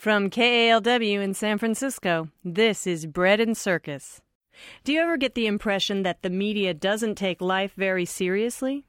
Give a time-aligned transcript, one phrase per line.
[0.00, 4.22] From KALW in San Francisco, this is Bread and Circus.
[4.82, 8.86] Do you ever get the impression that the media doesn't take life very seriously?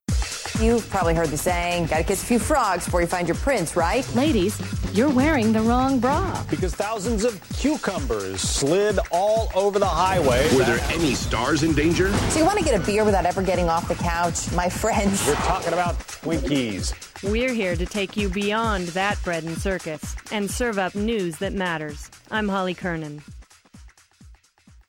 [0.62, 3.76] You've probably heard the saying, gotta kiss a few frogs before you find your prince,
[3.76, 4.08] right?
[4.14, 4.62] Ladies,
[4.94, 6.44] you're wearing the wrong bra.
[6.52, 10.48] Because thousands of cucumbers slid all over the highway.
[10.56, 12.14] Were there any stars in danger?
[12.30, 14.52] So you want to get a beer without ever getting off the couch?
[14.52, 15.26] My friends.
[15.26, 16.94] We're talking about Twinkies.
[17.24, 21.54] We're here to take you beyond that bread and circus and serve up news that
[21.54, 22.12] matters.
[22.30, 23.24] I'm Holly Kernan.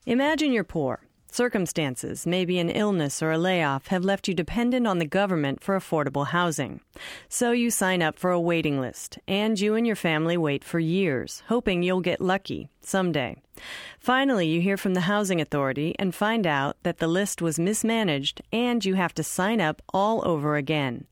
[0.05, 0.99] Imagine you're poor.
[1.33, 5.75] Circumstances, maybe an illness or a layoff, have left you dependent on the government for
[5.75, 6.79] affordable housing.
[7.27, 10.77] So you sign up for a waiting list, and you and your family wait for
[10.77, 13.41] years, hoping you'll get lucky someday.
[13.97, 18.43] Finally, you hear from the Housing Authority and find out that the list was mismanaged
[18.51, 21.07] and you have to sign up all over again.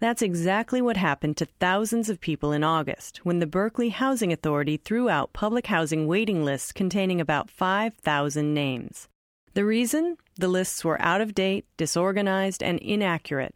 [0.00, 4.78] That's exactly what happened to thousands of people in August when the Berkeley Housing Authority
[4.78, 9.08] threw out public housing waiting lists containing about 5,000 names.
[9.56, 10.18] The reason?
[10.34, 13.54] The lists were out of date, disorganized, and inaccurate.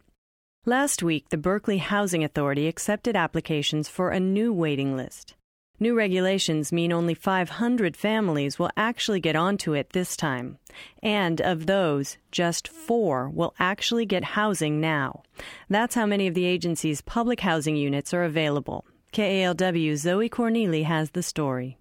[0.65, 5.35] Last week, the Berkeley Housing Authority accepted applications for a new waiting list.
[5.79, 10.57] New regulations mean only 500 families will actually get onto it this time.
[11.03, 15.21] And of those, just four will actually get housing now.
[15.69, 18.85] That's how many of the agency's public housing units are available.
[19.13, 21.77] KALW Zoe Corneli has the story.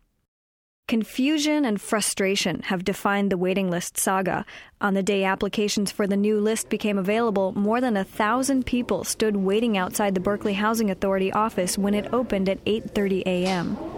[0.90, 4.44] Confusion and frustration have defined the waiting list saga.
[4.80, 9.04] On the day applications for the new list became available, more than a thousand people
[9.04, 13.89] stood waiting outside the Berkeley Housing Authority office when it opened at 8:30 a.m.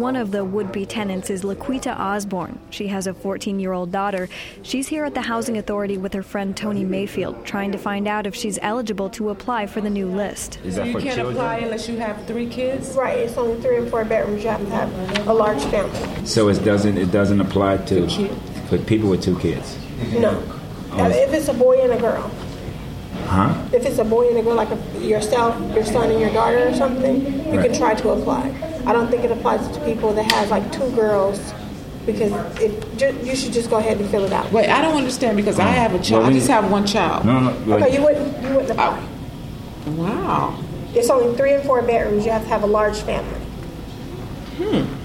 [0.00, 2.58] One of the would be tenants is Laquita Osborne.
[2.70, 4.30] She has a 14 year old daughter.
[4.62, 8.26] She's here at the Housing Authority with her friend Tony Mayfield, trying to find out
[8.26, 10.58] if she's eligible to apply for the new list.
[10.64, 11.36] Is that you for can't children?
[11.36, 12.96] apply unless you have three kids?
[12.96, 14.42] Right, it's only three and four bedrooms.
[14.42, 16.24] You have to have a large family.
[16.26, 18.08] So it doesn't it doesn't apply to
[18.68, 19.76] for people with two kids.
[20.14, 20.42] No.
[20.92, 22.30] Oh, if it's a boy and a girl.
[23.26, 23.54] Huh?
[23.74, 26.68] If it's a boy and a girl, like a, yourself, your son and your daughter
[26.68, 27.20] or something,
[27.52, 27.70] you Right.
[27.70, 28.48] can try to apply.
[28.86, 31.38] I don't think it applies to people that have like two girls
[32.06, 34.50] because it, ju- you should just go ahead and fill it out.
[34.52, 36.22] Wait, I don't understand because I have a child.
[36.22, 37.24] Well, I we- just have one child.
[37.26, 37.62] No, no.
[37.66, 39.06] but- Okay, you wouldn't, you wouldn't apply.
[39.96, 40.58] Wow.
[40.94, 42.24] It's only three and four bedrooms.
[42.24, 43.40] You have to have a large family.
[44.58, 44.99] Hmm.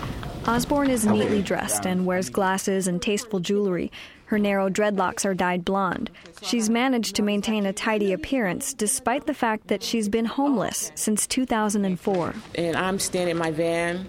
[0.47, 3.91] Osborne is neatly dressed and wears glasses and tasteful jewelry.
[4.25, 6.11] Her narrow dreadlocks are dyed blonde.
[6.43, 11.25] She's managed to maintain a tidy appearance despite the fact that she's been homeless since
[11.25, 12.35] 2004.
[12.53, 14.07] And I'm staying in my van,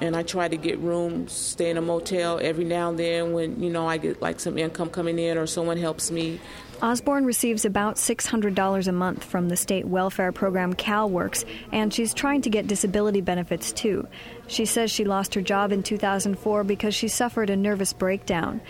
[0.00, 3.62] and I try to get rooms, stay in a motel every now and then when
[3.62, 6.40] you know I get like some income coming in or someone helps me.
[6.82, 12.42] Osborne receives about $600 a month from the state welfare program CalWorks, and she's trying
[12.42, 14.06] to get disability benefits too.
[14.46, 18.60] She says she lost her job in 2004 because she suffered a nervous breakdown.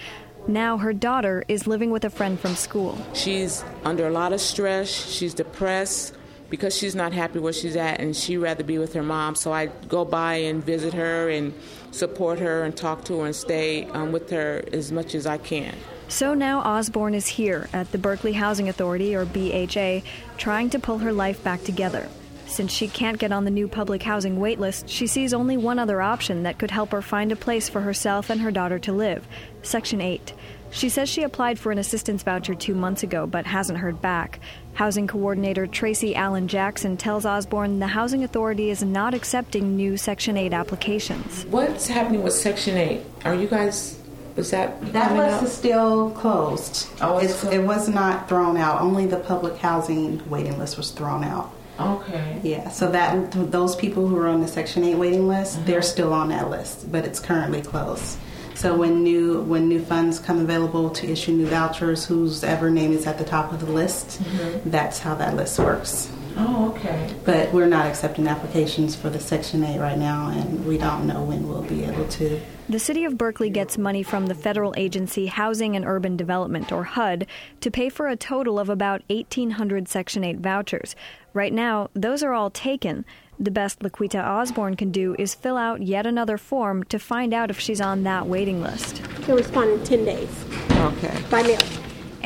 [0.46, 2.96] Now her daughter is living with a friend from school.
[3.12, 4.88] She's under a lot of stress.
[4.88, 6.14] She's depressed
[6.50, 9.34] because she's not happy where she's at, and she'd rather be with her mom.
[9.34, 11.52] So I go by and visit her and
[11.90, 15.38] support her and talk to her and stay um, with her as much as I
[15.38, 15.74] can.
[16.08, 20.02] So now Osborne is here at the Berkeley Housing Authority, or BHA,
[20.36, 22.08] trying to pull her life back together.
[22.46, 26.00] Since she can't get on the new public housing waitlist, she sees only one other
[26.00, 29.26] option that could help her find a place for herself and her daughter to live
[29.62, 30.32] Section 8.
[30.70, 34.40] She says she applied for an assistance voucher two months ago but hasn't heard back.
[34.74, 40.36] Housing coordinator Tracy Allen Jackson tells Osborne the Housing Authority is not accepting new Section
[40.36, 41.44] 8 applications.
[41.50, 43.00] What's happening with Section 8?
[43.24, 43.98] Are you guys,
[44.36, 45.42] was that That coming list up?
[45.44, 46.86] is still closed.
[47.00, 48.80] Oh, it's It's- it was not thrown out.
[48.80, 51.50] Only the public housing waiting list was thrown out.
[51.78, 52.40] Okay.
[52.42, 55.66] Yeah, so that those people who are on the Section 8 waiting list, Mm-hmm.
[55.66, 58.16] they're still on that list, but it's currently closed.
[58.54, 62.92] So when new when new funds come available to issue new vouchers, whose ever name
[62.92, 64.70] is at the top of the list, Mm-hmm.
[64.70, 66.08] that's how that list works.
[66.38, 67.14] Oh, okay.
[67.24, 71.22] But we're not accepting applications for the Section 8 right now, and we don't know
[71.24, 72.40] when we'll be able to.
[72.68, 76.84] The city of Berkeley gets money from the federal agency Housing and Urban Development, or
[76.84, 77.26] HUD,
[77.60, 80.94] to pay for a total of about 1,800 Section 8 vouchers.
[81.32, 83.04] Right now, those are all taken.
[83.38, 87.50] The best Laquita Osborne can do is fill out yet another form to find out
[87.50, 89.00] if she's on that waiting list.
[89.26, 91.22] You'll respond in 10 days Okay.
[91.30, 91.60] by mail.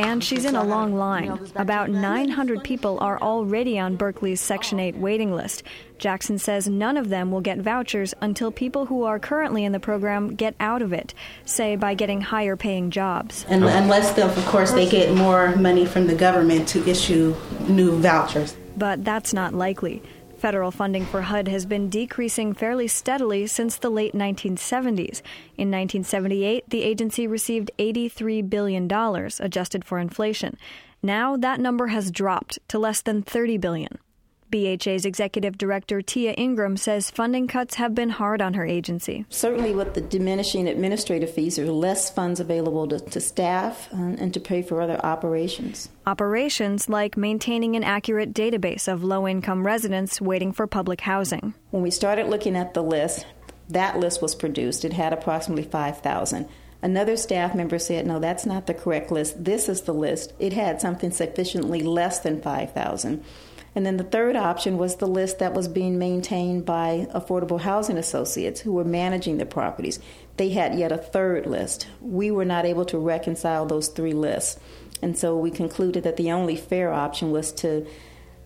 [0.01, 1.39] And she's in a long line.
[1.57, 5.63] About 900 people are already on Berkeley's Section 8 waiting list.
[5.99, 9.79] Jackson says none of them will get vouchers until people who are currently in the
[9.79, 11.13] program get out of it,
[11.45, 13.45] say by getting higher paying jobs.
[13.51, 17.37] And, unless, they, of course, they get more money from the government to issue
[17.69, 18.57] new vouchers.
[18.79, 20.03] But that's not likely.
[20.41, 25.21] Federal funding for HUD has been decreasing fairly steadily since the late 1970s.
[25.59, 28.91] In 1978, the agency received $83 billion,
[29.39, 30.57] adjusted for inflation.
[31.03, 33.99] Now that number has dropped to less than $30 billion.
[34.51, 39.25] BHA's executive director Tia Ingram says funding cuts have been hard on her agency.
[39.29, 44.19] Certainly, with the diminishing administrative fees, there are less funds available to, to staff and,
[44.19, 45.89] and to pay for other operations.
[46.07, 51.55] Operations like maintaining an accurate database of low income residents waiting for public housing.
[51.71, 53.27] When we started looking at the list,
[53.69, 54.85] that list was produced.
[54.85, 56.49] It had approximately 5,000.
[56.83, 59.45] Another staff member said, No, that's not the correct list.
[59.45, 60.33] This is the list.
[60.39, 63.23] It had something sufficiently less than 5,000.
[63.75, 67.99] And then the third option was the list that was being maintained by affordable housing
[67.99, 70.01] associates who were managing the properties.
[70.39, 71.87] They had yet a third list.
[72.01, 74.59] We were not able to reconcile those three lists.
[75.03, 77.87] And so we concluded that the only fair option was to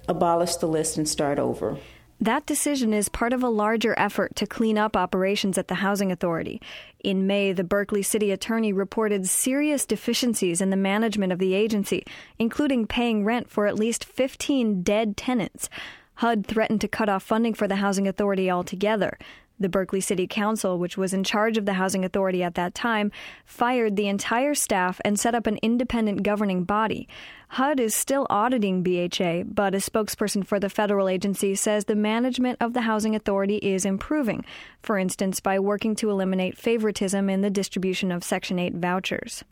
[0.08, 1.78] abolish the list and start over.
[2.24, 6.10] That decision is part of a larger effort to clean up operations at the Housing
[6.10, 6.58] Authority.
[7.00, 12.02] In May, the Berkeley City Attorney reported serious deficiencies in the management of the agency,
[12.38, 15.68] including paying rent for at least 15 dead tenants.
[16.14, 19.18] HUD threatened to cut off funding for the Housing Authority altogether.
[19.60, 23.12] The Berkeley City Council, which was in charge of the Housing Authority at that time,
[23.44, 27.08] fired the entire staff and set up an independent governing body.
[27.48, 32.58] HUD is still auditing BHA, but a spokesperson for the federal agency says the management
[32.60, 34.44] of the Housing Authority is improving,
[34.82, 39.44] for instance, by working to eliminate favoritism in the distribution of Section 8 vouchers.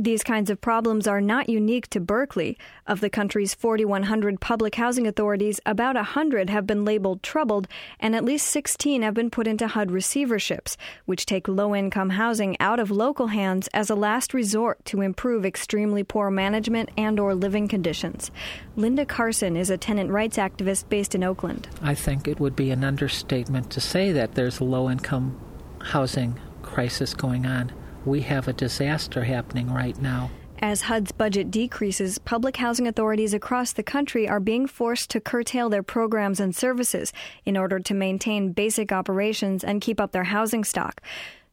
[0.00, 2.56] These kinds of problems are not unique to Berkeley.
[2.86, 7.68] Of the country's 4,100 public housing authorities, about 100 have been labeled troubled,
[7.98, 12.56] and at least 16 have been put into HUD receiverships, which take low income housing
[12.60, 17.34] out of local hands as a last resort to improve extremely poor management and or
[17.34, 18.30] living conditions.
[18.76, 21.68] Linda Carson is a tenant rights activist based in Oakland.
[21.82, 25.38] I think it would be an understatement to say that there's a low income
[25.82, 27.70] housing crisis going on
[28.10, 30.30] we have a disaster happening right now.
[30.58, 35.70] As HUD's budget decreases, public housing authorities across the country are being forced to curtail
[35.70, 37.14] their programs and services
[37.46, 41.00] in order to maintain basic operations and keep up their housing stock.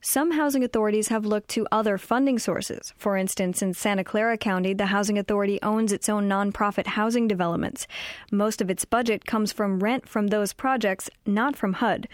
[0.01, 2.93] Some housing authorities have looked to other funding sources.
[2.97, 7.87] For instance, in Santa Clara County, the Housing Authority owns its own nonprofit housing developments.
[8.31, 12.07] Most of its budget comes from rent from those projects, not from HUD.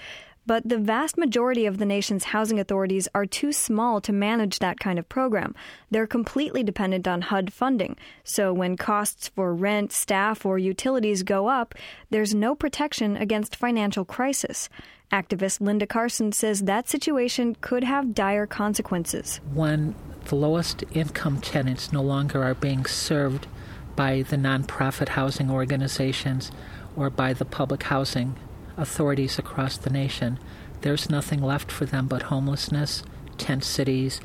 [0.45, 4.79] But the vast majority of the nation's housing authorities are too small to manage that
[4.79, 5.55] kind of program.
[5.89, 7.95] They're completely dependent on HUD funding.
[8.25, 11.75] So when costs for rent, staff, or utilities go up,
[12.09, 14.67] there's no protection against financial crisis.
[15.11, 19.39] Activist Linda Carson says that situation could have dire consequences.
[19.53, 19.95] When
[20.25, 23.47] the lowest income tenants no longer are being served
[23.95, 26.51] by the nonprofit housing organizations
[26.95, 28.35] or by the public housing
[28.77, 30.39] authorities across the nation,
[30.81, 33.03] there's nothing left for them but homelessness,
[33.37, 34.19] tent cities,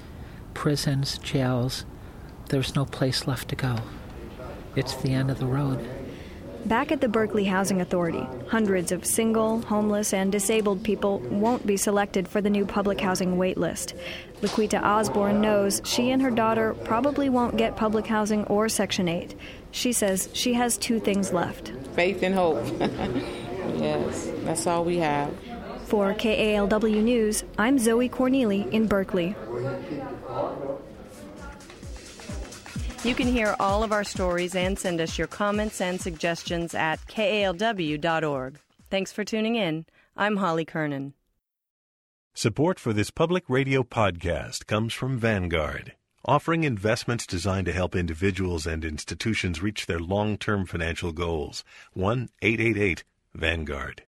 [0.55, 1.85] prisons, jails.
[2.49, 3.77] There's no place left to go.
[4.75, 5.87] It's the end of the road.
[6.65, 11.77] Back at the Berkeley Housing Authority, hundreds of single, homeless, and disabled people won't be
[11.77, 13.95] selected for the new public housing wait list.
[14.43, 19.35] Laquita Osborne knows she and her daughter probably won't get public housing or Section 8.
[19.71, 22.65] She says she has two things left faith and hope.
[23.77, 25.35] Yes, that's all we have.
[25.87, 29.35] For KALW News, I'm Zoe Corneli in Berkeley.
[33.05, 37.01] You can hear all of our stories and send us your comments and suggestions at
[37.07, 38.59] kalw.org.
[38.91, 39.87] Thanks for tuning in.
[40.17, 41.15] I'm Holly Kernan.
[42.35, 45.95] Support for this public radio podcast comes from Vanguard,
[46.25, 51.65] offering investments designed to help individuals and institutions reach their long term financial goals.
[51.95, 53.05] 1 888
[53.39, 54.08] Vanguard.